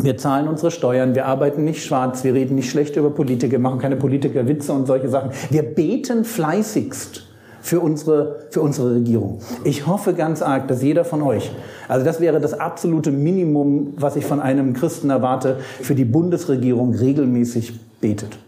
Wir 0.00 0.16
zahlen 0.16 0.48
unsere 0.48 0.70
Steuern, 0.70 1.14
wir 1.14 1.26
arbeiten 1.26 1.64
nicht 1.64 1.84
schwarz, 1.84 2.24
wir 2.24 2.34
reden 2.34 2.54
nicht 2.54 2.70
schlecht 2.70 2.96
über 2.96 3.10
Politiker, 3.10 3.58
machen 3.58 3.78
keine 3.78 3.96
Politikerwitze 3.96 4.72
und 4.72 4.86
solche 4.86 5.08
Sachen. 5.08 5.30
Wir 5.50 5.62
beten 5.62 6.24
fleißigst 6.24 7.26
für 7.60 7.80
unsere, 7.80 8.40
für 8.50 8.60
unsere 8.60 8.94
Regierung. 8.96 9.40
Ich 9.64 9.86
hoffe 9.86 10.14
ganz 10.14 10.42
arg, 10.42 10.66
dass 10.68 10.82
jeder 10.82 11.04
von 11.04 11.22
euch, 11.22 11.50
also 11.88 12.04
das 12.04 12.20
wäre 12.20 12.40
das 12.40 12.54
absolute 12.54 13.12
Minimum, 13.12 13.94
was 13.96 14.16
ich 14.16 14.26
von 14.26 14.40
einem 14.40 14.72
Christen 14.72 15.10
erwarte, 15.10 15.58
für 15.80 15.94
die 15.94 16.04
Bundesregierung 16.04 16.94
regelmäßig 16.94 17.78
betet. 18.00 18.38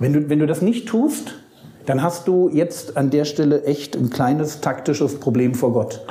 Wenn 0.00 0.12
du, 0.12 0.28
wenn 0.28 0.40
du 0.40 0.46
das 0.46 0.62
nicht 0.62 0.88
tust, 0.88 1.34
dann 1.86 2.02
hast 2.02 2.26
du 2.26 2.48
jetzt 2.48 2.96
an 2.96 3.10
der 3.10 3.24
Stelle 3.24 3.64
echt 3.64 3.96
ein 3.96 4.10
kleines 4.10 4.60
taktisches 4.60 5.20
Problem 5.20 5.54
vor 5.54 5.72
Gott. 5.72 6.04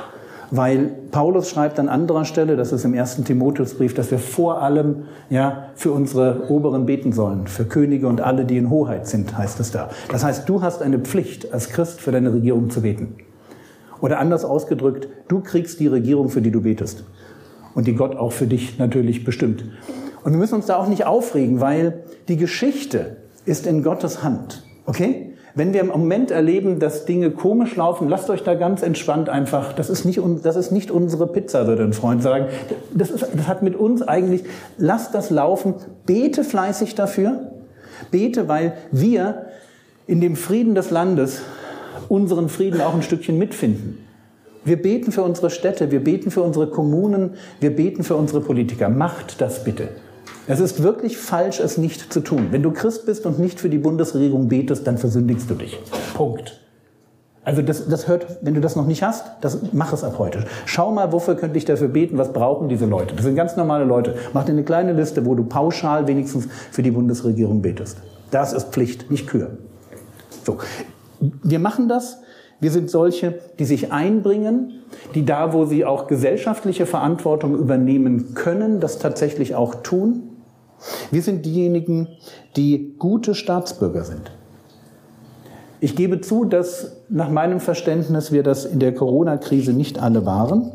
Weil 0.50 0.90
Paulus 1.12 1.48
schreibt 1.48 1.78
an 1.78 1.88
anderer 1.88 2.24
Stelle, 2.24 2.56
das 2.56 2.72
ist 2.72 2.84
im 2.84 2.92
ersten 2.92 3.24
Timotheusbrief, 3.24 3.94
dass 3.94 4.10
wir 4.10 4.18
vor 4.18 4.62
allem 4.62 5.04
ja, 5.28 5.70
für 5.76 5.92
unsere 5.92 6.50
Oberen 6.50 6.86
beten 6.86 7.12
sollen, 7.12 7.46
für 7.46 7.64
Könige 7.64 8.08
und 8.08 8.20
alle, 8.20 8.44
die 8.44 8.56
in 8.56 8.68
Hoheit 8.68 9.06
sind, 9.06 9.36
heißt 9.38 9.60
es 9.60 9.70
da. 9.70 9.90
Das 10.10 10.24
heißt, 10.24 10.48
du 10.48 10.62
hast 10.62 10.82
eine 10.82 10.98
Pflicht, 10.98 11.52
als 11.52 11.68
Christ 11.68 12.00
für 12.00 12.10
deine 12.10 12.32
Regierung 12.32 12.68
zu 12.70 12.82
beten. 12.82 13.14
Oder 14.00 14.18
anders 14.18 14.44
ausgedrückt, 14.44 15.08
du 15.28 15.40
kriegst 15.40 15.78
die 15.78 15.86
Regierung, 15.86 16.30
für 16.30 16.42
die 16.42 16.50
du 16.50 16.62
betest. 16.62 17.04
Und 17.74 17.86
die 17.86 17.94
Gott 17.94 18.16
auch 18.16 18.32
für 18.32 18.46
dich 18.46 18.78
natürlich 18.78 19.24
bestimmt. 19.24 19.64
Und 20.24 20.32
wir 20.32 20.38
müssen 20.38 20.56
uns 20.56 20.66
da 20.66 20.76
auch 20.76 20.88
nicht 20.88 21.06
aufregen, 21.06 21.60
weil 21.60 22.02
die 22.28 22.36
Geschichte 22.36 23.18
ist 23.44 23.66
in 23.66 23.84
Gottes 23.84 24.24
Hand. 24.24 24.64
Okay? 24.86 25.29
Wenn 25.54 25.72
wir 25.72 25.80
im 25.80 25.88
Moment 25.88 26.30
erleben, 26.30 26.78
dass 26.78 27.06
Dinge 27.06 27.30
komisch 27.30 27.74
laufen, 27.76 28.08
lasst 28.08 28.30
euch 28.30 28.42
da 28.42 28.54
ganz 28.54 28.82
entspannt 28.82 29.28
einfach, 29.28 29.72
das 29.72 29.90
ist 29.90 30.04
nicht, 30.04 30.20
das 30.42 30.56
ist 30.56 30.70
nicht 30.70 30.90
unsere 30.90 31.26
Pizza, 31.26 31.66
würde 31.66 31.82
ein 31.82 31.92
Freund 31.92 32.22
sagen. 32.22 32.46
Das, 32.94 33.10
ist, 33.10 33.26
das 33.34 33.48
hat 33.48 33.62
mit 33.62 33.74
uns 33.74 34.02
eigentlich, 34.02 34.44
lasst 34.78 35.14
das 35.14 35.30
laufen, 35.30 35.74
bete 36.06 36.44
fleißig 36.44 36.94
dafür, 36.94 37.50
bete, 38.10 38.48
weil 38.48 38.74
wir 38.92 39.46
in 40.06 40.20
dem 40.20 40.36
Frieden 40.36 40.74
des 40.74 40.90
Landes 40.90 41.42
unseren 42.08 42.48
Frieden 42.48 42.80
auch 42.80 42.94
ein 42.94 43.02
Stückchen 43.02 43.38
mitfinden. 43.38 43.98
Wir 44.64 44.80
beten 44.80 45.10
für 45.10 45.22
unsere 45.22 45.50
Städte, 45.50 45.90
wir 45.90 46.04
beten 46.04 46.30
für 46.30 46.42
unsere 46.42 46.68
Kommunen, 46.68 47.34
wir 47.60 47.74
beten 47.74 48.04
für 48.04 48.16
unsere 48.16 48.40
Politiker. 48.40 48.88
Macht 48.88 49.40
das 49.40 49.64
bitte. 49.64 49.88
Es 50.50 50.58
ist 50.58 50.82
wirklich 50.82 51.16
falsch, 51.16 51.60
es 51.60 51.78
nicht 51.78 52.12
zu 52.12 52.20
tun. 52.20 52.48
Wenn 52.50 52.64
du 52.64 52.72
Christ 52.72 53.06
bist 53.06 53.24
und 53.24 53.38
nicht 53.38 53.60
für 53.60 53.68
die 53.68 53.78
Bundesregierung 53.78 54.48
betest, 54.48 54.84
dann 54.84 54.98
versündigst 54.98 55.48
du 55.48 55.54
dich. 55.54 55.78
Punkt. 56.14 56.60
Also 57.44 57.62
das, 57.62 57.88
das 57.88 58.08
hört, 58.08 58.26
wenn 58.42 58.54
du 58.54 58.60
das 58.60 58.74
noch 58.74 58.86
nicht 58.86 59.04
hast, 59.04 59.26
das, 59.42 59.60
mach 59.72 59.92
es 59.92 60.02
ab 60.02 60.16
heute. 60.18 60.44
Schau 60.66 60.90
mal, 60.90 61.12
wofür 61.12 61.36
könnte 61.36 61.56
ich 61.56 61.66
dafür 61.66 61.86
beten, 61.86 62.18
was 62.18 62.32
brauchen 62.32 62.68
diese 62.68 62.86
Leute. 62.86 63.14
Das 63.14 63.24
sind 63.24 63.36
ganz 63.36 63.56
normale 63.56 63.84
Leute. 63.84 64.16
Mach 64.32 64.44
dir 64.44 64.50
eine 64.50 64.64
kleine 64.64 64.92
Liste, 64.92 65.24
wo 65.24 65.36
du 65.36 65.44
pauschal 65.44 66.08
wenigstens 66.08 66.48
für 66.72 66.82
die 66.82 66.90
Bundesregierung 66.90 67.62
betest. 67.62 67.98
Das 68.32 68.52
ist 68.52 68.72
Pflicht, 68.72 69.08
nicht 69.08 69.28
Kür. 69.28 69.50
So. 70.44 70.58
Wir 71.20 71.60
machen 71.60 71.88
das. 71.88 72.18
Wir 72.58 72.72
sind 72.72 72.90
solche, 72.90 73.38
die 73.58 73.64
sich 73.64 73.92
einbringen, 73.92 74.82
die 75.14 75.24
da, 75.24 75.52
wo 75.52 75.64
sie 75.64 75.84
auch 75.84 76.08
gesellschaftliche 76.08 76.86
Verantwortung 76.86 77.56
übernehmen 77.56 78.34
können, 78.34 78.80
das 78.80 78.98
tatsächlich 78.98 79.54
auch 79.54 79.76
tun. 79.76 80.29
Wir 81.10 81.22
sind 81.22 81.44
diejenigen, 81.46 82.08
die 82.56 82.94
gute 82.98 83.34
Staatsbürger 83.34 84.04
sind. 84.04 84.30
Ich 85.80 85.96
gebe 85.96 86.20
zu, 86.20 86.44
dass 86.44 86.96
nach 87.08 87.30
meinem 87.30 87.58
Verständnis 87.58 88.32
wir 88.32 88.42
das 88.42 88.64
in 88.64 88.80
der 88.80 88.94
Corona-Krise 88.94 89.72
nicht 89.72 89.98
alle 89.98 90.26
waren. 90.26 90.72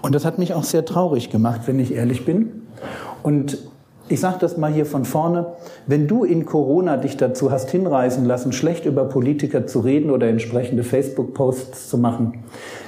Und 0.00 0.14
das 0.14 0.24
hat 0.24 0.38
mich 0.38 0.54
auch 0.54 0.64
sehr 0.64 0.84
traurig 0.84 1.30
gemacht, 1.30 1.62
wenn 1.66 1.78
ich 1.78 1.92
ehrlich 1.92 2.24
bin. 2.24 2.62
Und 3.22 3.58
ich 4.08 4.20
sage 4.20 4.38
das 4.40 4.56
mal 4.56 4.72
hier 4.72 4.86
von 4.86 5.04
vorne, 5.04 5.46
wenn 5.86 6.08
du 6.08 6.24
in 6.24 6.46
Corona 6.46 6.96
dich 6.96 7.18
dazu 7.18 7.50
hast 7.50 7.70
hinreißen 7.70 8.24
lassen, 8.24 8.52
schlecht 8.52 8.86
über 8.86 9.04
Politiker 9.04 9.66
zu 9.66 9.80
reden 9.80 10.10
oder 10.10 10.28
entsprechende 10.28 10.82
Facebook-Posts 10.82 11.90
zu 11.90 11.98
machen, 11.98 12.44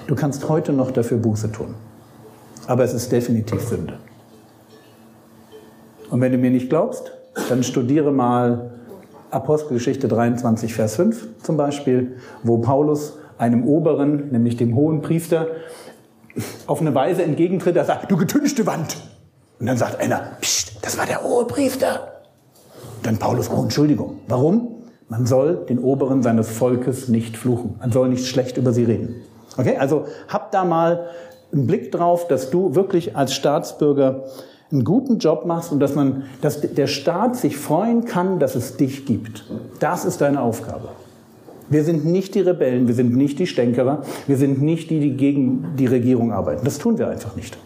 du 0.06 0.14
kannst 0.14 0.48
heute 0.48 0.72
noch 0.72 0.90
dafür 0.90 1.18
Buße 1.18 1.52
tun. 1.52 1.74
Aber 2.66 2.84
es 2.84 2.94
ist 2.94 3.12
definitiv 3.12 3.60
Sünde. 3.60 3.94
Und 6.10 6.20
wenn 6.20 6.32
du 6.32 6.38
mir 6.38 6.50
nicht 6.50 6.68
glaubst, 6.68 7.12
dann 7.48 7.62
studiere 7.62 8.12
mal 8.12 8.72
Apostelgeschichte 9.30 10.08
23, 10.08 10.74
Vers 10.74 10.96
5 10.96 11.42
zum 11.42 11.56
Beispiel, 11.56 12.16
wo 12.42 12.58
Paulus 12.58 13.16
einem 13.38 13.66
Oberen, 13.66 14.30
nämlich 14.30 14.56
dem 14.56 14.74
hohen 14.74 15.02
Priester, 15.02 15.46
auf 16.66 16.80
eine 16.80 16.94
Weise 16.94 17.22
entgegentritt, 17.22 17.76
er 17.76 17.84
sagt, 17.84 18.10
du 18.10 18.16
getünchte 18.16 18.66
Wand. 18.66 18.96
Und 19.58 19.66
dann 19.66 19.76
sagt 19.76 20.00
einer, 20.00 20.32
Psst, 20.40 20.84
das 20.84 20.98
war 20.98 21.06
der 21.06 21.22
hohe 21.22 21.46
Priester. 21.46 22.22
Und 22.96 23.06
dann 23.06 23.18
Paulus, 23.18 23.50
oh 23.50 23.62
Entschuldigung, 23.62 24.20
warum? 24.26 24.76
Man 25.08 25.26
soll 25.26 25.64
den 25.68 25.78
Oberen 25.78 26.22
seines 26.22 26.48
Volkes 26.48 27.08
nicht 27.08 27.36
fluchen. 27.36 27.76
Man 27.80 27.90
soll 27.90 28.08
nicht 28.08 28.26
schlecht 28.26 28.56
über 28.56 28.72
sie 28.72 28.84
reden. 28.84 29.16
Okay, 29.56 29.76
also 29.76 30.04
hab 30.28 30.52
da 30.52 30.64
mal 30.64 31.08
einen 31.52 31.66
Blick 31.66 31.90
drauf, 31.90 32.28
dass 32.28 32.50
du 32.50 32.74
wirklich 32.74 33.16
als 33.16 33.34
Staatsbürger 33.34 34.24
einen 34.72 34.84
guten 34.84 35.18
Job 35.18 35.46
machst 35.46 35.72
und 35.72 35.80
dass 35.80 35.94
man, 35.94 36.24
dass 36.40 36.60
der 36.60 36.86
Staat 36.86 37.36
sich 37.36 37.56
freuen 37.56 38.04
kann, 38.04 38.38
dass 38.38 38.54
es 38.54 38.76
dich 38.76 39.04
gibt. 39.04 39.44
Das 39.80 40.04
ist 40.04 40.20
deine 40.20 40.40
Aufgabe. 40.40 40.88
Wir 41.68 41.84
sind 41.84 42.04
nicht 42.04 42.34
die 42.34 42.40
Rebellen, 42.40 42.88
wir 42.88 42.94
sind 42.94 43.16
nicht 43.16 43.38
die 43.38 43.46
Stänkerer, 43.46 44.02
wir 44.26 44.36
sind 44.36 44.60
nicht 44.60 44.90
die, 44.90 45.00
die 45.00 45.12
gegen 45.12 45.76
die 45.78 45.86
Regierung 45.86 46.32
arbeiten. 46.32 46.64
Das 46.64 46.78
tun 46.78 46.98
wir 46.98 47.08
einfach 47.08 47.36
nicht. 47.36 47.56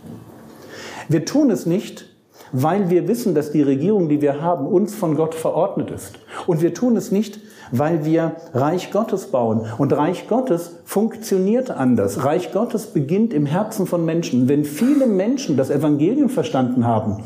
Wir 1.09 1.25
tun 1.25 1.51
es 1.51 1.67
nicht, 1.67 2.14
weil 2.55 2.89
wir 2.89 3.09
wissen, 3.09 3.35
dass 3.35 3.51
die 3.51 3.63
Regierung, 3.63 4.09
die 4.09 4.23
wir 4.23 4.41
haben, 4.41 4.67
uns 4.67 4.95
von 4.95 5.17
Gott 5.17 5.35
verordnet 5.35 5.91
ist. 5.91 6.13
Und 6.47 6.63
wir 6.63 6.73
tun 6.73 6.97
es 6.97 7.11
nicht, 7.11 7.41
weil 7.73 8.05
wir 8.05 8.37
Reich 8.53 8.93
Gottes 8.93 9.27
bauen. 9.27 9.63
Und 9.77 9.93
Reich 9.93 10.29
Gottes 10.29 10.77
funktioniert 10.85 11.73
anders. 11.73 12.25
Reich 12.25 12.53
Gottes 12.53 12.87
beginnt 12.87 13.35
im 13.35 13.45
Herzen 13.45 13.87
von 13.87 14.05
Menschen. 14.05 14.49
Wenn 14.49 14.65
viele 14.65 15.07
Menschen 15.07 15.57
das 15.57 15.71
Evangelium 15.71 16.29
verstanden 16.29 16.87
haben, 16.87 17.25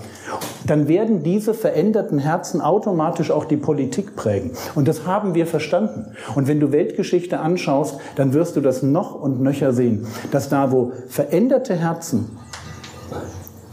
dann 0.67 0.89
werden 0.89 1.23
diese 1.23 1.53
veränderten 1.53 2.19
Herzen 2.19 2.63
automatisch 2.63 3.31
auch 3.31 3.45
die 3.45 3.59
Politik 3.59 4.17
prägen. 4.17 4.53
Und 4.75 4.89
das 4.89 5.07
haben 5.07 5.35
wir 5.35 5.47
verstanden. 5.47 6.07
Und 6.35 6.49
wenn 6.49 6.61
du 6.61 6.73
Weltgeschichte 6.73 7.41
anschaust, 7.41 7.99
dann 8.17 8.33
wirst 8.33 8.57
du 8.57 8.63
das 8.63 8.83
noch 8.83 9.15
und 9.15 9.43
nöcher 9.43 9.75
sehen, 9.75 10.07
dass 10.31 10.49
da, 10.49 10.73
wo 10.73 10.93
veränderte 11.09 11.75
Herzen 11.75 12.31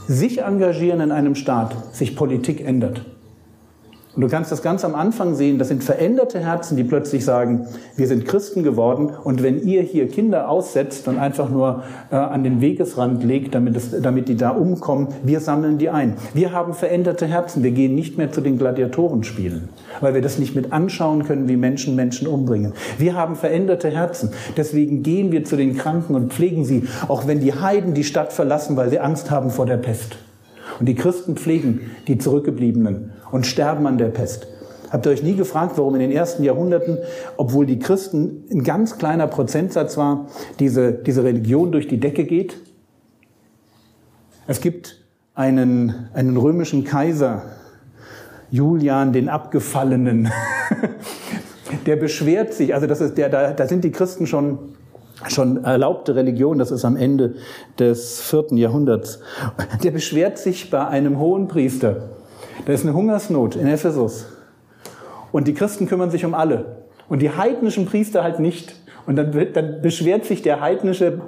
sich 0.08 0.42
engagieren 0.42 1.02
in 1.02 1.12
einem 1.12 1.36
Staat, 1.36 1.96
sich 1.96 2.16
Politik 2.16 2.66
ändert. 2.66 3.02
Und 4.16 4.22
du 4.22 4.30
kannst 4.30 4.50
das 4.50 4.62
ganz 4.62 4.86
am 4.86 4.96
Anfang 4.96 5.36
sehen, 5.36 5.60
das 5.60 5.68
sind 5.68 5.84
veränderte 5.84 6.40
Herzen, 6.40 6.78
die 6.78 6.86
plötzlich 6.86 7.26
sagen, 7.26 7.68
wir 7.98 8.08
sind 8.08 8.26
Christen 8.26 8.64
geworden 8.64 9.12
und 9.24 9.44
wenn 9.44 9.62
ihr 9.62 9.82
hier 9.82 10.08
Kinder 10.08 10.50
aussetzt 10.50 11.10
und 11.10 11.18
einfach 11.18 11.50
nur 11.50 11.84
äh, 12.12 12.16
an 12.16 12.46
den 12.46 12.62
Wegesrand 12.62 13.24
legt, 13.26 13.54
damit, 13.56 13.76
es, 13.76 13.94
damit 14.02 14.30
die 14.30 14.38
da 14.38 14.52
umkommen, 14.52 15.10
wir 15.24 15.42
sammeln 15.42 15.78
die 15.80 15.90
ein. 15.90 16.14
Wir 16.34 16.54
haben 16.54 16.74
veränderte 16.74 17.26
Herzen, 17.26 17.62
wir 17.62 17.72
gehen 17.72 17.94
nicht 17.94 18.18
mehr 18.18 18.32
zu 18.32 18.40
den 18.40 18.58
Gladiatorenspielen, 18.58 19.68
weil 20.00 20.14
wir 20.14 20.22
das 20.22 20.40
nicht 20.40 20.56
mit 20.56 20.72
anschauen 20.72 21.26
können, 21.26 21.50
wie 21.50 21.58
Menschen 21.58 21.96
Menschen 21.98 22.28
umbringen. 22.28 22.72
Wir 22.98 23.16
haben 23.16 23.36
veränderte 23.36 23.90
Herzen, 23.90 24.30
deswegen 24.56 25.04
gehen 25.04 25.34
wir 25.34 25.44
zu 25.44 25.58
den 25.58 25.78
Kranken 25.78 26.16
und 26.16 26.32
pflegen 26.32 26.64
sie, 26.64 26.88
auch 27.10 27.28
wenn 27.28 27.42
die 27.42 27.54
Heiden 27.54 27.94
die 27.94 28.06
Stadt 28.06 28.32
verlassen, 28.32 28.78
weil 28.78 28.90
sie 28.90 29.00
Angst 29.00 29.30
haben 29.30 29.50
vor 29.50 29.66
der 29.66 29.78
Pest. 29.78 30.16
Und 30.80 30.88
die 30.88 30.96
Christen 30.96 31.36
pflegen 31.36 31.92
die 32.08 32.18
Zurückgebliebenen 32.18 33.14
und 33.32 33.46
sterben 33.46 33.88
an 33.88 33.98
der 33.98 34.10
Pest. 34.10 34.48
Habt 34.90 35.06
ihr 35.06 35.12
euch 35.12 35.24
nie 35.24 35.36
gefragt, 35.36 35.74
warum 35.78 35.96
in 35.96 36.00
den 36.00 36.12
ersten 36.12 36.44
Jahrhunderten, 36.44 37.00
obwohl 37.38 37.66
die 37.66 37.80
Christen 37.80 38.44
ein 38.52 38.64
ganz 38.64 38.98
kleiner 38.98 39.28
Prozentsatz 39.28 39.98
war, 39.98 40.28
diese, 40.60 40.94
diese 40.94 41.24
Religion 41.24 41.72
durch 41.72 41.88
die 41.88 42.00
Decke 42.00 42.26
geht? 42.26 42.58
Es 44.48 44.62
gibt 44.62 45.04
einen, 45.34 46.10
einen 46.14 46.38
römischen 46.38 46.84
Kaiser, 46.84 47.44
Julian 48.52 49.12
den 49.12 49.28
Abgefallenen, 49.28 50.32
der 51.86 51.96
beschwert 51.96 52.54
sich, 52.54 52.74
also 52.74 52.88
das 52.88 53.02
ist 53.02 53.18
der, 53.18 53.30
da, 53.30 53.52
da 53.52 53.68
sind 53.68 53.84
die 53.84 53.92
Christen 53.92 54.28
schon 54.28 54.60
schon 55.28 55.64
erlaubte 55.64 56.16
Religion, 56.16 56.58
das 56.58 56.72
ist 56.72 56.86
am 56.86 56.98
Ende 56.98 57.36
des 57.80 58.22
vierten 58.22 58.58
Jahrhunderts, 58.58 59.20
der 59.84 59.92
beschwert 59.92 60.38
sich 60.38 60.70
bei 60.70 60.88
einem 60.88 61.20
hohen 61.20 61.48
Priester. 61.48 62.10
Da 62.66 62.74
ist 62.74 62.84
eine 62.84 62.94
Hungersnot 62.94 63.56
in 63.56 63.68
Ephesus. 63.68 64.26
Und 65.32 65.48
die 65.48 65.54
Christen 65.54 65.88
kümmern 65.88 66.12
sich 66.12 66.26
um 66.26 66.34
alle. 66.34 66.78
Und 67.10 67.22
die 67.22 67.30
heidnischen 67.30 67.86
Priester 67.86 68.24
halt 68.24 68.40
nicht. 68.40 68.76
Und 69.06 69.18
dann, 69.18 69.32
dann 69.54 69.82
beschwert 69.82 70.26
sich 70.26 70.42
der 70.42 70.62
heidnische 70.62 71.22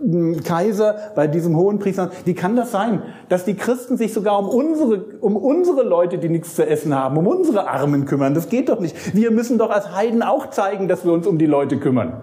hm, 0.00 0.42
Kaiser 0.42 0.96
bei 1.14 1.26
diesem 1.26 1.56
hohen 1.56 1.78
Priester, 1.78 2.10
wie 2.24 2.34
kann 2.34 2.56
das 2.56 2.70
sein, 2.70 3.02
dass 3.28 3.44
die 3.44 3.54
Christen 3.54 3.96
sich 3.96 4.12
sogar 4.12 4.38
um 4.38 4.48
unsere, 4.48 5.04
um 5.20 5.36
unsere 5.36 5.82
Leute, 5.82 6.18
die 6.18 6.28
nichts 6.28 6.54
zu 6.54 6.66
essen 6.66 6.94
haben, 6.94 7.16
um 7.18 7.26
unsere 7.26 7.68
Armen 7.68 8.06
kümmern? 8.06 8.34
Das 8.34 8.48
geht 8.48 8.68
doch 8.68 8.80
nicht. 8.80 9.14
Wir 9.14 9.30
müssen 9.30 9.58
doch 9.58 9.70
als 9.70 9.94
Heiden 9.94 10.22
auch 10.22 10.50
zeigen, 10.50 10.88
dass 10.88 11.04
wir 11.04 11.12
uns 11.12 11.26
um 11.26 11.38
die 11.38 11.46
Leute 11.46 11.78
kümmern. 11.78 12.22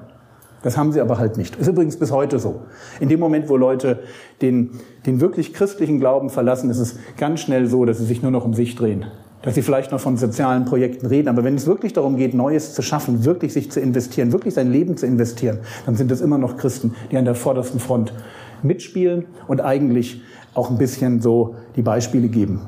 Das 0.62 0.78
haben 0.78 0.92
sie 0.92 1.02
aber 1.02 1.18
halt 1.18 1.38
nicht. 1.38 1.56
Ist 1.56 1.68
übrigens 1.68 1.98
bis 1.98 2.12
heute 2.12 2.40
so. 2.40 2.62
In 3.00 3.10
dem 3.10 3.20
Moment, 3.20 3.50
wo 3.50 3.56
Leute 3.56 4.00
den, 4.42 4.72
den 5.06 5.22
wirklich 5.22 5.54
christlichen 5.54 6.00
Glauben 6.00 6.30
verlassen, 6.30 6.70
ist 6.70 6.80
es 6.80 6.98
ganz 7.18 7.40
schnell 7.40 7.68
so, 7.68 7.86
dass 7.86 7.98
sie 7.98 8.06
sich 8.06 8.22
nur 8.22 8.32
noch 8.32 8.46
um 8.46 8.54
sich 8.54 8.76
drehen. 8.76 9.06
Dass 9.42 9.56
sie 9.56 9.62
vielleicht 9.62 9.92
noch 9.92 10.02
von 10.02 10.18
sozialen 10.18 10.66
Projekten 10.66 11.06
reden. 11.06 11.30
Aber 11.30 11.46
wenn 11.46 11.56
es 11.56 11.66
wirklich 11.66 11.94
darum 11.94 12.18
geht, 12.18 12.34
Neues 12.34 12.74
zu 12.74 12.82
schaffen, 12.82 13.24
wirklich 13.24 13.54
sich 13.54 13.72
zu 13.72 13.80
investieren, 13.80 14.34
wirklich 14.34 14.54
sein 14.54 14.70
Leben 14.70 14.98
zu 14.98 15.06
investieren, 15.06 15.60
dann 15.86 15.96
sind 15.96 16.12
es 16.12 16.20
immer 16.20 16.38
noch 16.38 16.58
Christen, 16.58 16.94
die 17.12 17.18
an 17.18 17.26
der 17.26 17.36
vordersten 17.36 17.80
Front 17.80 18.14
mitspielen 18.62 19.26
und 19.48 19.62
eigentlich 19.62 20.22
auch 20.54 20.70
ein 20.70 20.78
bisschen 20.78 21.22
so 21.22 21.56
die 21.78 21.82
Beispiele 21.82 22.28
geben. 22.28 22.62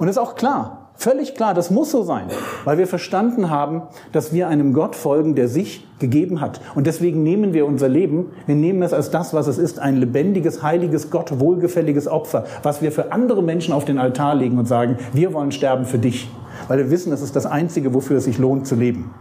Und 0.00 0.08
es 0.08 0.16
ist 0.16 0.22
auch 0.22 0.34
klar, 0.34 0.81
Völlig 1.02 1.34
klar, 1.34 1.52
das 1.52 1.72
muss 1.72 1.90
so 1.90 2.04
sein, 2.04 2.28
weil 2.64 2.78
wir 2.78 2.86
verstanden 2.86 3.50
haben, 3.50 3.82
dass 4.12 4.32
wir 4.32 4.46
einem 4.46 4.72
Gott 4.72 4.94
folgen, 4.94 5.34
der 5.34 5.48
sich 5.48 5.84
gegeben 5.98 6.40
hat. 6.40 6.60
Und 6.76 6.86
deswegen 6.86 7.24
nehmen 7.24 7.52
wir 7.52 7.66
unser 7.66 7.88
Leben, 7.88 8.26
wir 8.46 8.54
nehmen 8.54 8.82
es 8.82 8.92
als 8.92 9.10
das, 9.10 9.34
was 9.34 9.48
es 9.48 9.58
ist, 9.58 9.80
ein 9.80 9.96
lebendiges, 9.96 10.62
heiliges, 10.62 11.10
Gott 11.10 11.40
wohlgefälliges 11.40 12.06
Opfer, 12.06 12.44
was 12.62 12.82
wir 12.82 12.92
für 12.92 13.10
andere 13.10 13.42
Menschen 13.42 13.74
auf 13.74 13.84
den 13.84 13.98
Altar 13.98 14.36
legen 14.36 14.58
und 14.58 14.66
sagen, 14.66 14.96
wir 15.12 15.34
wollen 15.34 15.50
sterben 15.50 15.86
für 15.86 15.98
dich, 15.98 16.30
weil 16.68 16.78
wir 16.78 16.88
wissen, 16.92 17.12
es 17.12 17.20
ist 17.20 17.34
das 17.34 17.46
Einzige, 17.46 17.94
wofür 17.94 18.18
es 18.18 18.24
sich 18.24 18.38
lohnt 18.38 18.68
zu 18.68 18.76
leben. 18.76 19.12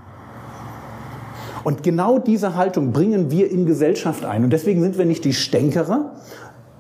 Und 1.63 1.81
genau 1.81 2.19
diese 2.19 2.55
Haltung 2.55 2.91
bringen 2.91 3.31
wir 3.31 3.49
in 3.49 3.65
Gesellschaft 3.65 4.23
ein. 4.23 4.43
Und 4.43 4.53
deswegen 4.53 4.83
sind 4.83 4.99
wir 4.99 5.05
nicht 5.05 5.25
die 5.25 5.33
Stänkerer 5.33 6.11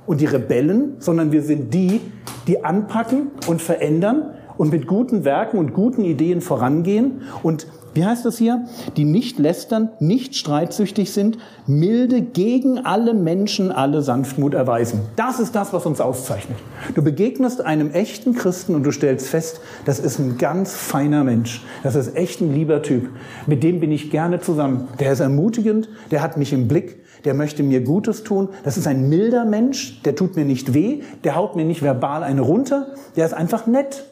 und 0.05 0.21
die 0.21 0.27
Rebellen, 0.27 0.97
sondern 0.99 1.31
wir 1.31 1.41
sind 1.41 1.73
die, 1.73 2.01
die 2.45 2.63
anpacken 2.63 3.31
und 3.47 3.63
verändern 3.63 4.35
und 4.61 4.71
mit 4.71 4.85
guten 4.85 5.25
Werken 5.25 5.57
und 5.57 5.73
guten 5.73 6.03
Ideen 6.03 6.39
vorangehen 6.39 7.23
und 7.41 7.65
wie 7.95 8.05
heißt 8.05 8.25
das 8.25 8.37
hier? 8.37 8.67
Die 8.95 9.05
nicht 9.05 9.39
lästern, 9.39 9.89
nicht 9.99 10.35
streitsüchtig 10.35 11.11
sind, 11.11 11.39
milde 11.65 12.21
gegen 12.21 12.77
alle 12.77 13.15
Menschen 13.15 13.71
alle 13.71 14.03
Sanftmut 14.03 14.53
erweisen. 14.53 15.01
Das 15.15 15.39
ist 15.39 15.55
das, 15.55 15.73
was 15.73 15.87
uns 15.87 15.99
auszeichnet. 15.99 16.59
Du 16.93 17.01
begegnest 17.01 17.61
einem 17.61 17.89
echten 17.89 18.35
Christen 18.35 18.75
und 18.75 18.83
du 18.83 18.91
stellst 18.91 19.29
fest, 19.29 19.61
das 19.85 19.97
ist 19.97 20.19
ein 20.19 20.37
ganz 20.37 20.75
feiner 20.75 21.23
Mensch. 21.23 21.63
Das 21.81 21.95
ist 21.95 22.15
echt 22.15 22.39
ein 22.39 22.53
lieber 22.53 22.83
Typ. 22.83 23.09
Mit 23.47 23.63
dem 23.63 23.79
bin 23.79 23.91
ich 23.91 24.11
gerne 24.11 24.41
zusammen. 24.41 24.89
Der 24.99 25.11
ist 25.11 25.21
ermutigend, 25.21 25.89
der 26.11 26.21
hat 26.21 26.37
mich 26.37 26.53
im 26.53 26.67
Blick, 26.67 26.99
der 27.25 27.33
möchte 27.33 27.63
mir 27.63 27.81
Gutes 27.81 28.23
tun. 28.23 28.49
Das 28.63 28.77
ist 28.77 28.85
ein 28.85 29.09
milder 29.09 29.43
Mensch, 29.43 30.03
der 30.03 30.15
tut 30.15 30.35
mir 30.35 30.45
nicht 30.45 30.75
weh, 30.75 31.01
der 31.23 31.35
haut 31.35 31.55
mir 31.55 31.65
nicht 31.65 31.81
verbal 31.81 32.21
eine 32.21 32.41
runter, 32.41 32.93
der 33.15 33.25
ist 33.25 33.33
einfach 33.33 33.65
nett. 33.65 34.10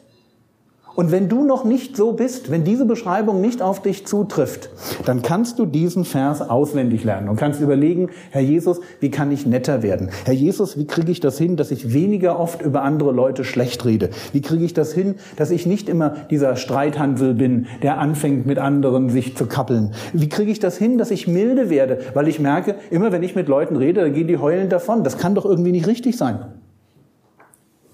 Und 0.96 1.12
wenn 1.12 1.28
du 1.28 1.44
noch 1.44 1.64
nicht 1.64 1.96
so 1.96 2.12
bist, 2.12 2.50
wenn 2.50 2.64
diese 2.64 2.84
Beschreibung 2.84 3.40
nicht 3.40 3.62
auf 3.62 3.80
dich 3.80 4.06
zutrifft, 4.06 4.70
dann 5.06 5.22
kannst 5.22 5.58
du 5.58 5.66
diesen 5.66 6.04
Vers 6.04 6.42
auswendig 6.42 7.04
lernen 7.04 7.28
und 7.28 7.36
kannst 7.36 7.60
überlegen, 7.60 8.10
Herr 8.30 8.42
Jesus, 8.42 8.80
wie 8.98 9.10
kann 9.10 9.30
ich 9.30 9.46
netter 9.46 9.82
werden? 9.82 10.10
Herr 10.24 10.34
Jesus, 10.34 10.76
wie 10.76 10.86
kriege 10.86 11.12
ich 11.12 11.20
das 11.20 11.38
hin, 11.38 11.56
dass 11.56 11.70
ich 11.70 11.92
weniger 11.92 12.38
oft 12.38 12.60
über 12.62 12.82
andere 12.82 13.12
Leute 13.12 13.44
schlecht 13.44 13.84
rede? 13.84 14.10
Wie 14.32 14.42
kriege 14.42 14.64
ich 14.64 14.74
das 14.74 14.92
hin, 14.92 15.14
dass 15.36 15.50
ich 15.50 15.64
nicht 15.64 15.88
immer 15.88 16.10
dieser 16.30 16.56
Streithansel 16.56 17.34
bin, 17.34 17.66
der 17.82 17.98
anfängt 17.98 18.46
mit 18.46 18.58
anderen 18.58 19.10
sich 19.10 19.36
zu 19.36 19.46
kappeln? 19.46 19.92
Wie 20.12 20.28
kriege 20.28 20.50
ich 20.50 20.58
das 20.58 20.76
hin, 20.76 20.98
dass 20.98 21.10
ich 21.10 21.28
milde 21.28 21.70
werde? 21.70 22.00
Weil 22.14 22.26
ich 22.26 22.40
merke, 22.40 22.74
immer 22.90 23.12
wenn 23.12 23.22
ich 23.22 23.36
mit 23.36 23.48
Leuten 23.48 23.76
rede, 23.76 24.00
dann 24.00 24.12
gehen 24.12 24.26
die 24.26 24.38
heulend 24.38 24.72
davon. 24.72 25.04
Das 25.04 25.18
kann 25.18 25.34
doch 25.34 25.44
irgendwie 25.44 25.72
nicht 25.72 25.86
richtig 25.86 26.16
sein. 26.16 26.40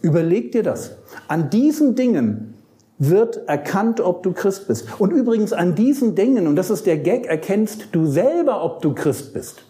Überleg 0.00 0.52
dir 0.52 0.62
das. 0.62 0.96
An 1.28 1.50
diesen 1.50 1.94
Dingen 1.94 2.54
wird 2.98 3.48
erkannt, 3.48 4.00
ob 4.00 4.22
du 4.22 4.32
Christ 4.32 4.68
bist. 4.68 4.88
Und 4.98 5.10
übrigens 5.10 5.52
an 5.52 5.74
diesen 5.74 6.14
Dingen, 6.14 6.46
und 6.46 6.56
das 6.56 6.70
ist 6.70 6.86
der 6.86 6.96
Gag, 6.96 7.26
erkennst 7.26 7.88
du 7.92 8.06
selber, 8.06 8.64
ob 8.64 8.80
du 8.80 8.94
Christ 8.94 9.34
bist. 9.34 9.64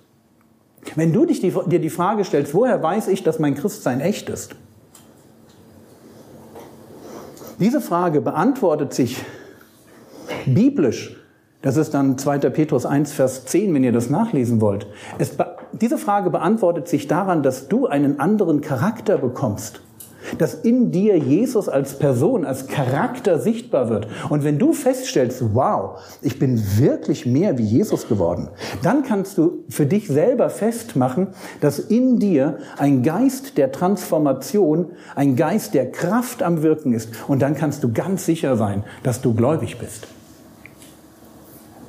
Wenn 0.94 1.12
du 1.12 1.26
dich 1.26 1.40
die, 1.40 1.52
dir 1.66 1.80
die 1.80 1.90
Frage 1.90 2.24
stellst, 2.24 2.54
woher 2.54 2.80
weiß 2.80 3.08
ich, 3.08 3.24
dass 3.24 3.40
mein 3.40 3.56
Christsein 3.56 4.00
echt 4.00 4.28
ist? 4.28 4.54
Diese 7.58 7.80
Frage 7.80 8.20
beantwortet 8.20 8.94
sich 8.94 9.24
biblisch. 10.46 11.16
Das 11.62 11.76
ist 11.76 11.94
dann 11.94 12.18
2. 12.18 12.38
Petrus 12.50 12.86
1, 12.86 13.12
Vers 13.12 13.46
10, 13.46 13.74
wenn 13.74 13.82
ihr 13.82 13.92
das 13.92 14.08
nachlesen 14.08 14.60
wollt. 14.60 14.86
Es, 15.18 15.32
diese 15.72 15.98
Frage 15.98 16.30
beantwortet 16.30 16.86
sich 16.86 17.08
daran, 17.08 17.42
dass 17.42 17.66
du 17.66 17.86
einen 17.86 18.20
anderen 18.20 18.60
Charakter 18.60 19.18
bekommst 19.18 19.80
dass 20.38 20.54
in 20.54 20.90
dir 20.90 21.16
Jesus 21.16 21.68
als 21.68 21.98
Person, 21.98 22.44
als 22.44 22.66
Charakter 22.68 23.38
sichtbar 23.38 23.88
wird. 23.88 24.08
Und 24.28 24.44
wenn 24.44 24.58
du 24.58 24.72
feststellst, 24.72 25.54
wow, 25.54 26.00
ich 26.22 26.38
bin 26.38 26.62
wirklich 26.78 27.26
mehr 27.26 27.58
wie 27.58 27.64
Jesus 27.64 28.08
geworden, 28.08 28.48
dann 28.82 29.02
kannst 29.02 29.38
du 29.38 29.64
für 29.68 29.86
dich 29.86 30.08
selber 30.08 30.50
festmachen, 30.50 31.28
dass 31.60 31.78
in 31.78 32.18
dir 32.18 32.58
ein 32.78 33.02
Geist 33.02 33.58
der 33.58 33.72
Transformation, 33.72 34.92
ein 35.14 35.36
Geist 35.36 35.74
der 35.74 35.90
Kraft 35.90 36.42
am 36.42 36.62
Wirken 36.62 36.92
ist. 36.92 37.10
Und 37.28 37.42
dann 37.42 37.54
kannst 37.54 37.84
du 37.84 37.92
ganz 37.92 38.26
sicher 38.26 38.56
sein, 38.56 38.84
dass 39.02 39.20
du 39.20 39.34
gläubig 39.34 39.78
bist. 39.78 40.08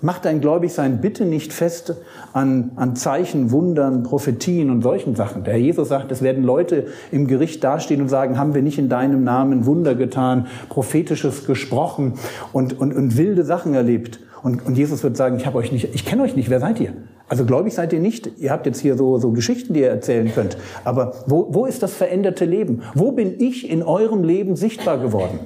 Mach 0.02 0.20
dein 0.20 0.42
Gläubigsein 0.42 1.02
bitte 1.02 1.26
nicht 1.26 1.54
fest 1.54 1.96
an, 2.34 2.72
an 2.76 2.96
Zeichen, 2.96 3.52
Wundern, 3.52 4.04
Prophetien 4.04 4.70
und 4.70 4.82
solchen 4.82 5.16
Sachen. 5.16 5.44
Der 5.44 5.54
Herr 5.54 5.60
Jesus 5.60 5.90
sagt, 5.90 6.12
es 6.12 6.22
werden 6.22 6.44
Leute 6.44 6.88
im 7.12 7.28
Gericht 7.28 7.64
dastehen 7.64 8.02
und 8.02 8.10
sagen, 8.10 8.38
haben 8.38 8.54
wir 8.54 8.62
nicht 8.62 8.78
in 8.78 8.90
deinem 8.90 9.24
Namen 9.24 9.66
Wunder 9.66 9.96
getan, 9.96 10.48
prophetisches 10.70 11.46
gesprochen 11.46 12.14
und, 12.54 12.80
und, 12.80 12.94
und 12.94 13.18
wilde 13.18 13.44
Sachen 13.44 13.74
erlebt. 13.74 14.20
Und, 14.44 14.66
und 14.66 14.78
Jesus 14.78 15.04
wird 15.04 15.18
sagen, 15.18 15.38
ich 15.38 15.46
habe 15.46 15.58
euch 15.58 15.72
nicht, 15.72 15.96
ich 15.96 16.06
kenne 16.06 16.22
euch 16.24 16.36
nicht, 16.36 16.50
wer 16.50 16.60
seid 16.60 16.80
ihr? 16.80 16.94
Also 17.28 17.46
gläubig 17.46 17.74
seid 17.74 17.92
ihr 17.92 18.00
nicht. 18.00 18.30
Ihr 18.38 18.52
habt 18.52 18.66
jetzt 18.66 18.80
hier 18.80 18.96
so, 18.96 19.18
so 19.18 19.32
Geschichten, 19.32 19.74
die 19.74 19.82
ihr 19.82 19.90
erzählen 19.90 20.32
könnt. 20.34 20.58
Aber 20.86 21.14
wo, 21.26 21.48
wo 21.54 21.66
ist 21.66 21.84
das 21.84 21.94
veränderte 21.94 22.46
Leben? 22.46 22.84
Wo 22.94 23.12
bin 23.12 23.36
ich 23.40 23.70
in 23.70 23.84
eurem 23.84 24.24
Leben 24.24 24.56
sichtbar 24.56 25.00
geworden? 25.00 25.40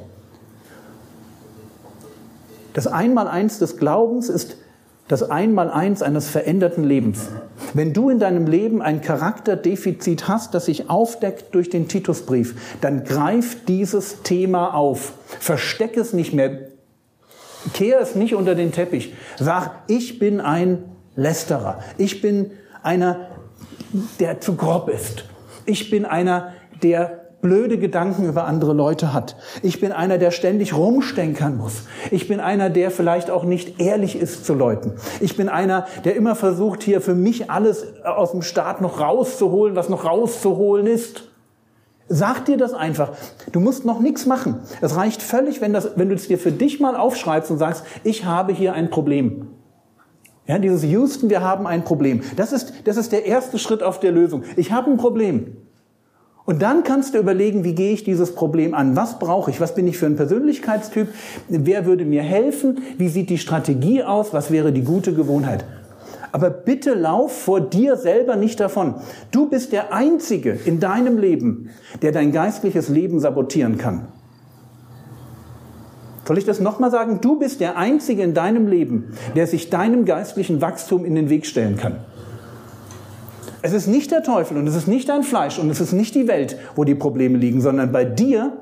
Das 2.74 2.88
Einmaleins 2.88 3.60
des 3.60 3.78
Glaubens 3.78 4.30
ist 4.30 4.58
das 5.08 5.30
Einmaleins 5.30 6.02
eines 6.02 6.30
veränderten 6.30 6.86
Lebens. 6.86 7.28
Wenn 7.74 7.92
du 7.92 8.10
in 8.10 8.20
deinem 8.20 8.48
Leben 8.48 8.82
ein 8.82 9.02
Charakterdefizit 9.02 10.30
hast, 10.30 10.54
das 10.54 10.68
sich 10.68 10.90
aufdeckt 10.90 11.54
durch 11.54 11.70
den 11.70 11.90
Titusbrief, 11.90 12.56
dann 12.80 13.04
greif 13.04 13.66
dieses 13.66 14.22
Thema 14.24 14.74
auf. 14.74 15.14
Versteck 15.40 15.98
es 15.98 16.14
nicht 16.14 16.34
mehr. 16.34 16.70
Kehr 17.74 18.00
es 18.00 18.16
nicht 18.16 18.36
unter 18.36 18.56
den 18.56 18.72
Teppich. 18.72 19.14
Sag, 19.38 19.84
ich 19.88 20.18
bin 20.18 20.40
ein 20.40 20.86
Lästerer. 21.16 21.80
Ich 21.98 22.22
bin 22.22 22.52
einer, 22.82 23.28
der 24.20 24.40
zu 24.40 24.56
grob 24.56 24.88
ist. 24.88 25.26
Ich 25.66 25.90
bin 25.90 26.06
einer, 26.06 26.54
der 26.82 27.31
blöde 27.42 27.78
Gedanken 27.78 28.26
über 28.26 28.46
andere 28.46 28.74
Leute 28.74 29.14
hat. 29.14 29.36
Ich 29.62 29.80
bin 29.82 29.92
einer, 29.92 30.18
der 30.18 30.32
ständig 30.32 30.76
rumstenkern 30.76 31.58
muss. 31.58 31.84
Ich 32.12 32.28
bin 32.28 32.40
einer, 32.40 32.70
der 32.70 32.92
vielleicht 32.92 33.30
auch 33.30 33.44
nicht 33.44 33.80
ehrlich 33.80 34.16
ist 34.16 34.46
zu 34.46 34.54
Leuten. 34.54 34.94
Ich 35.20 35.36
bin 35.36 35.50
einer, 35.50 35.86
der 36.04 36.16
immer 36.16 36.36
versucht, 36.36 36.84
hier 36.84 37.02
für 37.02 37.16
mich 37.16 37.50
alles 37.50 37.86
aus 38.04 38.32
dem 38.32 38.42
Staat 38.42 38.82
noch 38.82 39.00
rauszuholen, 39.00 39.76
was 39.76 39.90
noch 39.90 40.06
rauszuholen 40.06 40.88
ist. 40.88 41.24
Sag 42.08 42.46
dir 42.46 42.58
das 42.58 42.74
einfach. 42.74 43.14
Du 43.52 43.60
musst 43.60 43.86
noch 43.86 44.00
nichts 44.00 44.26
machen. 44.26 44.60
Es 44.82 44.96
reicht 44.96 45.22
völlig, 45.22 45.62
wenn, 45.62 45.72
das, 45.72 45.92
wenn 45.96 46.10
du 46.10 46.16
es 46.16 46.28
dir 46.28 46.38
für 46.38 46.52
dich 46.52 46.80
mal 46.80 46.96
aufschreibst 46.96 47.50
und 47.52 47.58
sagst, 47.58 47.86
ich 48.04 48.26
habe 48.26 48.54
hier 48.54 48.74
ein 48.74 48.90
Problem. 48.90 49.48
Ja, 50.46 50.60
dieses 50.60 50.84
Houston, 50.84 51.30
wir 51.30 51.42
haben 51.42 51.66
ein 51.66 51.86
Problem. 51.86 52.22
Das 52.36 52.52
ist, 52.52 52.74
das 52.84 52.98
ist 52.98 53.14
der 53.14 53.26
erste 53.26 53.58
Schritt 53.58 53.82
auf 53.82 54.02
der 54.02 54.12
Lösung. 54.12 54.44
Ich 54.58 54.74
habe 54.74 54.92
ein 54.92 54.98
Problem. 54.98 55.56
Und 56.46 56.62
dann 56.62 56.84
kannst 56.84 57.14
du 57.14 57.20
überlegen, 57.20 57.64
wie 57.64 57.76
gehe 57.76 57.94
ich 57.94 58.04
dieses 58.04 58.34
Problem 58.34 58.74
an? 58.74 58.96
Was 58.96 59.20
brauche 59.20 59.52
ich? 59.52 59.62
Was 59.62 59.76
bin 59.76 59.88
ich 59.88 59.98
für 59.98 60.08
ein 60.08 60.16
Persönlichkeitstyp? 60.16 61.08
Wer 61.48 61.86
würde 61.86 62.04
mir 62.04 62.24
helfen? 62.24 62.80
Wie 62.98 63.10
sieht 63.10 63.30
die 63.30 63.38
Strategie 63.38 64.04
aus? 64.04 64.34
Was 64.34 64.50
wäre 64.50 64.72
die 64.72 64.84
gute 64.84 65.14
Gewohnheit? 65.14 65.66
Aber 66.32 66.50
bitte 66.50 66.94
lauf 66.94 67.44
vor 67.44 67.62
dir 67.62 67.96
selber 67.96 68.38
nicht 68.38 68.60
davon. 68.60 68.96
Du 69.32 69.50
bist 69.50 69.72
der 69.72 69.94
Einzige 69.94 70.58
in 70.66 70.80
deinem 70.80 71.18
Leben, 71.18 71.70
der 72.02 72.12
dein 72.12 72.32
geistliches 72.32 72.90
Leben 72.90 73.20
sabotieren 73.20 73.78
kann. 73.78 74.08
Soll 76.26 76.38
ich 76.38 76.46
das 76.46 76.60
nochmal 76.60 76.92
sagen? 76.92 77.20
Du 77.22 77.38
bist 77.38 77.60
der 77.60 77.78
Einzige 77.78 78.24
in 78.24 78.34
deinem 78.34 78.68
Leben, 78.68 79.14
der 79.36 79.48
sich 79.48 79.70
deinem 79.70 80.06
geistlichen 80.06 80.62
Wachstum 80.62 81.04
in 81.04 81.16
den 81.16 81.30
Weg 81.30 81.46
stellen 81.46 81.76
kann. 81.76 81.98
Es 83.62 83.74
ist 83.74 83.88
nicht 83.88 84.12
der 84.12 84.24
Teufel 84.24 84.58
und 84.58 84.68
es 84.68 84.76
ist 84.76 84.88
nicht 84.88 85.10
dein 85.10 85.24
Fleisch 85.24 85.60
und 85.60 85.70
es 85.70 85.80
ist 85.80 85.94
nicht 85.94 86.16
die 86.16 86.28
Welt, 86.28 86.58
wo 86.76 86.84
die 86.84 86.96
Probleme 86.96 87.38
liegen, 87.38 87.62
sondern 87.62 87.92
bei 87.92 88.06
dir, 88.06 88.58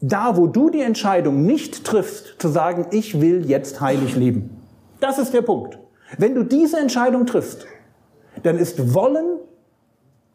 da 0.00 0.36
wo 0.36 0.46
du 0.46 0.70
die 0.70 0.80
Entscheidung 0.80 1.44
nicht 1.44 1.84
triffst, 1.84 2.36
zu 2.38 2.48
sagen, 2.48 2.86
ich 2.92 3.20
will 3.20 3.48
jetzt 3.48 3.80
heilig 3.80 4.14
leben. 4.14 4.50
Das 5.00 5.18
ist 5.18 5.34
der 5.34 5.42
Punkt. 5.42 5.78
Wenn 6.16 6.34
du 6.34 6.44
diese 6.44 6.78
Entscheidung 6.78 7.26
triffst, 7.26 7.66
dann 8.42 8.58
ist 8.58 8.94
Wollen 8.94 9.38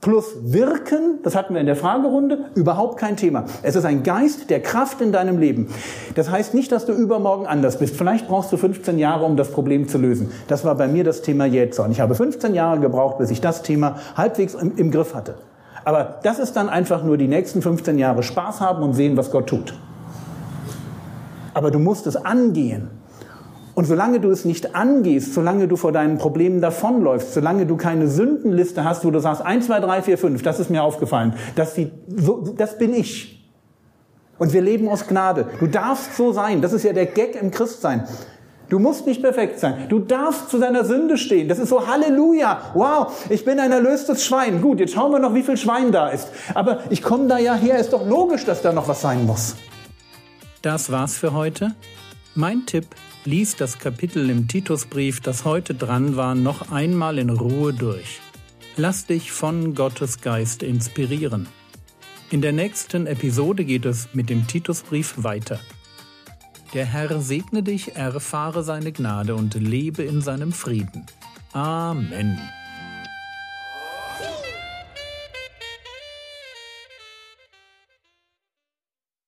plus 0.04 0.36
Wirken, 0.44 1.20
das 1.24 1.34
hatten 1.34 1.54
wir 1.54 1.62
in 1.62 1.66
der 1.66 1.78
Fragerunde, 1.78 2.46
überhaupt 2.56 3.00
kein 3.00 3.16
Thema. 3.16 3.46
Es 3.64 3.76
ist 3.76 3.86
ein 3.86 4.04
Geist 4.04 4.50
der 4.50 4.62
Kraft 4.62 5.00
in 5.00 5.14
deinem 5.14 5.40
Leben. 5.40 5.70
Das 6.16 6.30
heißt 6.30 6.54
nicht, 6.54 6.72
dass 6.72 6.86
du 6.86 6.92
übermorgen 6.92 7.48
anders 7.48 7.80
bist. 7.80 7.96
Vielleicht 7.96 8.28
brauchst 8.28 8.52
du 8.52 8.58
15 8.58 9.00
Jahre, 9.00 9.24
um 9.24 9.38
das 9.38 9.50
Problem 9.50 9.88
zu 9.88 9.98
lösen. 9.98 10.30
Das 10.48 10.66
war 10.66 10.76
bei 10.76 10.88
mir 10.90 11.06
das 11.06 11.22
Thema 11.22 11.46
Jähzorn. 11.46 11.90
Ich 11.92 12.02
habe 12.02 12.16
15 12.16 12.54
Jahre 12.54 12.82
gebraucht, 12.82 13.18
bis 13.18 13.32
ich 13.32 13.40
das 13.40 13.64
Thema 13.64 13.96
halbwegs 14.16 14.54
im, 14.56 14.76
im 14.76 14.92
Griff 14.92 15.16
hatte. 15.16 15.36
Aber 15.86 16.20
das 16.24 16.38
ist 16.38 16.54
dann 16.54 16.68
einfach 16.70 17.04
nur 17.04 17.18
die 17.18 17.28
nächsten 17.28 17.62
15 17.62 17.98
Jahre 17.98 18.24
Spaß 18.24 18.60
haben 18.60 18.84
und 18.84 18.94
sehen, 18.94 19.16
was 19.16 19.32
Gott 19.32 19.48
tut. 19.48 19.74
Aber 21.54 21.72
du 21.72 21.80
musst 21.80 22.08
es 22.08 22.18
angehen. 22.18 22.90
Und 23.76 23.86
solange 23.86 24.20
du 24.20 24.30
es 24.30 24.46
nicht 24.46 24.76
angehst, 24.76 25.34
solange 25.34 25.68
du 25.68 25.76
vor 25.76 25.92
deinen 25.92 26.18
Problemen 26.18 26.62
davonläufst, 26.62 27.34
solange 27.34 27.66
du 27.66 27.76
keine 27.76 28.08
Sündenliste 28.08 28.84
hast, 28.84 29.04
wo 29.04 29.12
du 29.12 29.20
sagst, 29.20 29.42
1, 29.42 29.66
2, 29.66 29.80
3, 29.80 30.02
4, 30.04 30.18
5, 30.18 30.44
das 30.44 30.60
ist 30.60 30.70
mir 30.70 30.84
aufgefallen, 30.84 31.34
das, 31.56 31.74
die, 31.74 31.92
so, 32.08 32.54
das 32.56 32.78
bin 32.78 32.94
ich. 32.94 33.44
Und 34.38 34.54
wir 34.54 34.62
leben 34.62 34.90
aus 34.90 35.08
Gnade. 35.08 35.48
Du 35.60 35.68
darfst 35.68 36.18
so 36.18 36.32
sein. 36.32 36.62
Das 36.62 36.74
ist 36.74 36.84
ja 36.84 36.94
der 36.94 37.06
Gag 37.06 37.36
im 37.40 37.52
Christsein. 37.52 38.08
Du 38.70 38.80
musst 38.80 39.06
nicht 39.06 39.22
perfekt 39.22 39.60
sein. 39.60 39.86
Du 39.90 40.00
darfst 40.00 40.50
zu 40.50 40.58
deiner 40.58 40.84
Sünde 40.84 41.18
stehen. 41.18 41.48
Das 41.48 41.60
ist 41.60 41.70
so 41.70 41.88
Halleluja. 41.88 42.72
Wow, 42.74 43.26
ich 43.30 43.46
bin 43.46 43.60
ein 43.60 43.72
erlöstes 43.72 44.26
Schwein. 44.26 44.62
Gut, 44.62 44.80
jetzt 44.80 44.94
schauen 44.94 45.12
wir 45.12 45.20
noch, 45.20 45.34
wie 45.34 45.44
viel 45.44 45.58
Schwein 45.58 45.92
da 45.92 46.10
ist. 46.10 46.30
Aber 46.56 46.80
ich 46.90 47.04
komme 47.04 47.28
da 47.28 47.38
ja 47.38 47.54
her. 47.54 47.78
Ist 47.78 47.94
doch 47.94 48.08
logisch, 48.08 48.46
dass 48.46 48.62
da 48.62 48.74
noch 48.74 48.88
was 48.88 49.02
sein 49.02 49.26
muss. 49.26 49.56
Das 50.62 50.92
war's 50.92 51.18
für 51.18 51.34
heute. 51.34 51.76
Mein 52.36 52.66
Tipp, 52.66 52.88
lies 53.26 53.56
das 53.56 53.80
Kapitel 53.80 54.30
im 54.30 54.48
Titusbrief, 54.48 55.20
das 55.22 55.46
heute 55.46 55.76
dran 55.76 56.16
war, 56.16 56.36
noch 56.36 56.72
einmal 56.72 57.18
in 57.18 57.30
Ruhe 57.30 57.74
durch. 57.74 58.20
Lass 58.76 59.06
dich 59.06 59.32
von 59.32 59.76
Gottes 59.76 60.22
Geist 60.22 60.64
inspirieren. 60.64 61.48
In 62.32 62.42
der 62.42 62.52
nächsten 62.52 63.06
Episode 63.06 63.66
geht 63.66 63.86
es 63.86 64.10
mit 64.14 64.30
dem 64.30 64.48
Titusbrief 64.48 65.16
weiter. 65.18 65.60
Der 66.74 66.86
Herr 66.86 67.22
segne 67.22 67.62
dich, 67.62 67.96
erfahre 67.96 68.64
seine 68.64 68.92
Gnade 68.92 69.36
und 69.36 69.54
lebe 69.54 70.02
in 70.02 70.22
seinem 70.22 70.52
Frieden. 70.52 71.06
Amen. 71.52 72.40